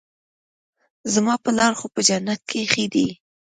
[1.13, 3.07] زما پلار خو په جنت کښې دى.